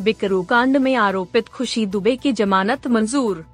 [0.00, 3.44] बिकरू कांड में आरोपित खुशी दुबे की जमानत मंजूर।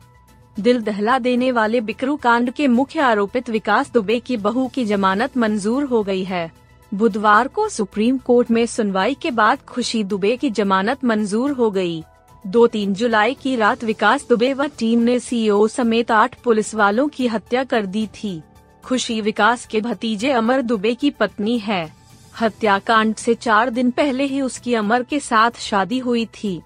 [0.60, 5.36] दिल दहला देने वाले बिकरू कांड के मुख्य आरोपित विकास दुबे की बहू की जमानत
[5.36, 6.52] मंजूर हो गई है।
[6.94, 12.04] बुधवार को सुप्रीम कोर्ट में सुनवाई के बाद खुशी दुबे की जमानत मंजूर हो गई।
[12.46, 17.08] दो तीन जुलाई की रात विकास दुबे व टीम ने सीईओ समेत आठ पुलिस वालों
[17.08, 18.42] की हत्या कर दी थी।
[18.84, 22.01] खुशी विकास के भतीजे अमर दुबे की पत्नी है।
[22.40, 26.60] हत्याकांड से चार दिन पहले ही उसकी अमर के साथ शादी हुई थी।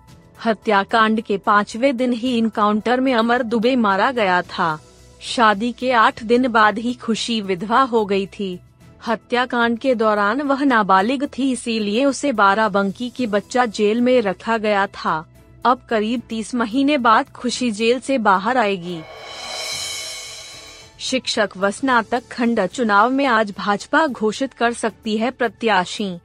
[0.47, 4.79] हत्याकांड के पांचवे दिन ही इनकाउंटर में अमर दुबे मारा गया था।
[5.21, 8.59] शादी के आठ दिन बाद ही खुशी विधवा हो गई थी।
[9.09, 14.59] हत्याकांड के दौरान वह नाबालिग थी, इसीलिए उसे बारह बंकी की बच्चा जेल में रखा
[14.59, 15.25] गया था।
[15.65, 19.01] अब करीब तीस महीने बाद खुशी जेल से बाहर आएगी।
[20.99, 26.19] शिक्षक व स्नातक खंड चुनाव में आज भाजपा घोषित कर सकती है प्रत्याशी।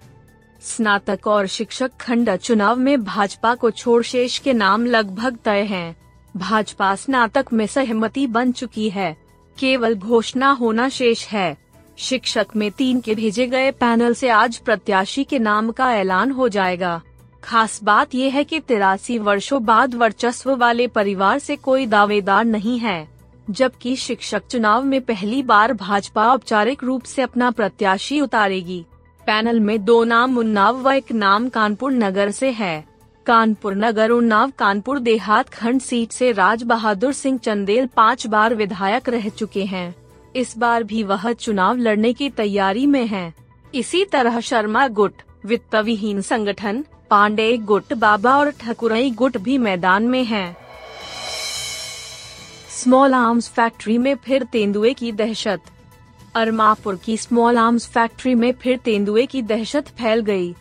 [0.62, 5.96] स्नातक और शिक्षक खंड चुनाव में भाजपा को छोड़ शेष के नाम लगभग तय हैं।
[6.38, 9.18] भाजपा स्नातक में सहमति बन चुकी है।
[9.60, 11.58] केवल घोषणा होना शेष है।
[11.98, 16.50] शिक्षक में तीन के भेजे गए पैनल से आज प्रत्याशी के नाम का ऐलान हो
[16.50, 17.02] जाएगा।
[17.44, 22.80] खास बात यह है कि तिरासी वर्षों बाद वर्चस्व वाले परिवार से कोई दावेदार नहीं
[22.80, 23.21] है।
[23.52, 28.86] जबकि शिक्षक चुनाव में पहली बार भाजपा औपचारिक रूप से अपना प्रत्याशी उतारेगी
[29.28, 32.84] पैनल में दो नाम उन्नाव व एक नाम कानपुर नगर से है
[33.26, 39.10] कानपुर नगर उन्नाव कानपुर देहात खंड सीट से राज बहादुर सिंह चंदेल पाँच बार विधायक
[39.10, 39.94] रह चुके हैं
[40.36, 43.34] इस बार भी वह चुनाव लड़ने की तैयारी में हैं।
[43.74, 50.04] इसी तरह शर्मा गुट वित्त विहीन संगठन, पांडे गुट, बाबा और ठकुरई गुट भी मैदान
[50.04, 50.61] में हैं।
[52.82, 55.62] स्मॉल आर्म्स फैक्ट्री में फिर तेंदुए की दहशत।
[56.36, 60.52] अरमापुर की स्मॉल आर्म्स फैक्ट्री में फिर तेंदुए की दहशत फैल गई।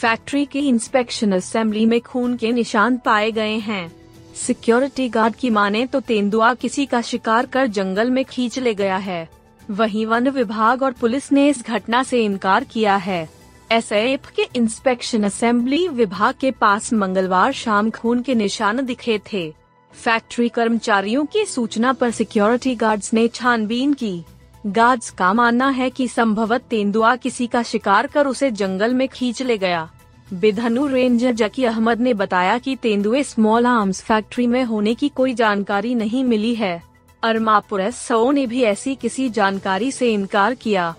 [0.00, 3.92] फैक्ट्री के इंस्पेक्शन असेंबली में खून के निशान पाए गए हैं।
[4.36, 8.96] सिक्योरिटी गार्ड की माने तो तेंदुआ किसी का शिकार कर जंगल में खींच ले गया
[8.96, 9.28] है।
[9.70, 13.28] वहीं वन विभाग और पुलिस ने इस घटना से इनकार किया है।
[13.72, 19.65] एस के इंस्पेक्शन असेंबली विभाग के पास मंगलवार शाम खून के निशान दिखे थे।
[19.96, 24.24] फैक्ट्री कर्मचारियों की सूचना पर सिक्योरिटी गार्ड्स ने छानबीन की।
[24.66, 29.42] गार्ड्स का मानना है कि संभवत तेंदुआ किसी का शिकार कर उसे जंगल में खींच
[29.42, 29.90] ले गया।
[30.32, 35.34] बिधनु रेंजर जकी अहमद ने बताया कि तेंदुए स्मॉल आर्म्स फैक्ट्री में होने की कोई
[35.34, 36.82] जानकारी नहीं मिली है।
[37.22, 40.94] अरमापुर एस ने भी ऐसी किसी जानकारी से इनकार किया।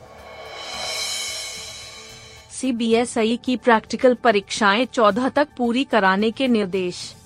[2.52, 7.17] सीबीएसई की प्रैक्टिकल परीक्षाएँ 14 तक पूरी कराने के निर्देश।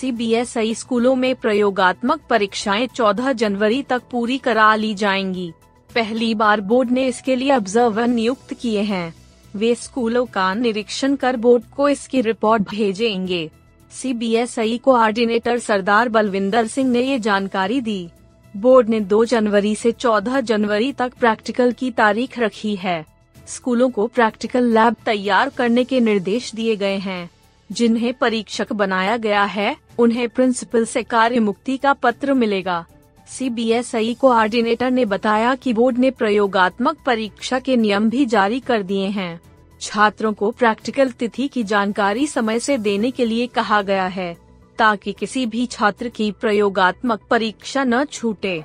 [0.00, 5.52] सीबीएसई स्कूलों में प्रयोगात्मक परीक्षाएँ 14 जनवरी तक पूरी करा ली जाएँगी।
[5.94, 9.14] पहली बार बोर्ड ने इसके लिए ऑब्जर्वर नियुक्त किए हैं।
[9.56, 13.50] वे स्कूलों का निरीक्षण कर बोर्ड को इसकी रिपोर्ट भेजेंगे।
[13.92, 18.08] सीबीएसई कोऑर्डिनेटर सरदार बलविंदर सिंह ने ये जानकारी दी।
[18.56, 23.04] बोर्ड ने 2 जनवरी से 14 जनवरी तक प्रैक्टिकल की तारीख रखी है।
[23.46, 27.30] स्कूलों को प्रैक्टिकल लैब तैयार करने के निर्देश दिए गए हैं।
[27.70, 32.84] जिन्हें परीक्षक बनाया गया है, उन्हें प्रिंसिपल से कार्य मुक्ति का पत्र मिलेगा।
[33.28, 39.06] सीबीएसई कोऑर्डिनेटर ने बताया कि बोर्ड ने प्रयोगात्मक परीक्षा के नियम भी जारी कर दिए
[39.06, 39.40] हैं।
[39.80, 44.36] छात्रों को प्रैक्टिकल तिथि की जानकारी समय से देने के लिए कहा गया है,
[44.78, 48.62] ताकि किसी भी छात्र की प्रयोगात्मक परीक्षा न छूटे।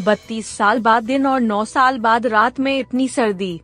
[0.00, 3.60] बत्तीस साल बाद दिन और नौ साल बाद रात में इतनी सर्दी।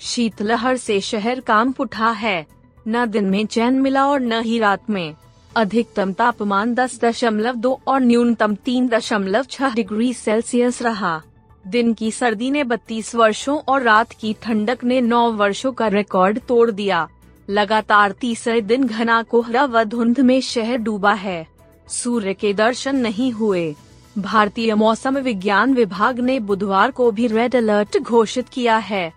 [0.00, 2.46] शीतलहर से शहर काम उठा है।
[2.88, 5.14] न दिन में चैन मिला और न ही रात में।
[5.56, 11.22] अधिकतम तापमान दस दशमलव दो और न्यूनतम तीन दशमलव छह डिग्री सेल्सियस रहा।
[11.66, 16.40] दिन की सर्दी ने 32 वर्षों और रात की ठंडक ने 9 वर्षों का रिकॉर्ड
[16.48, 17.08] तोड़ दिया।
[17.50, 21.46] लगातार तीसरे दिन घना कोहरा व धुंध में शहर डूबा है।
[21.88, 23.74] सूर्य के दर्शन नहीं हुए।
[24.18, 29.12] भारतीय मौसम विज्ञान विभाग ने बुधवार को भी रेड अलर्ट घोषित किया है।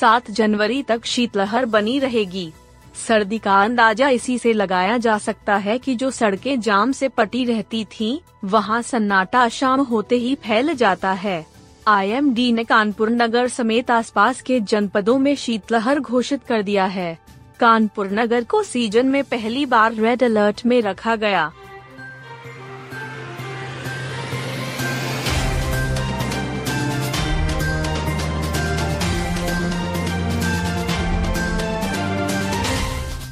[0.00, 2.52] सात जनवरी तक शीतलहर बनी रहेगी।
[2.94, 7.44] सर्दी का अंदाज़ा इसी से लगाया जा सकता है कि जो सड़कें जाम से पटी
[7.44, 11.44] रहती थीं, वहाँ सन्नाटा शाम होते ही फैल जाता है।
[11.88, 17.18] आईएमडी ने कानपुर नगर समेत आसपास के जनपदों में शीतलहर घोषित कर दिया है।
[17.60, 21.50] कानपुर नगर को सीज़न में पहली बार रेड अलर्ट में रखा गया।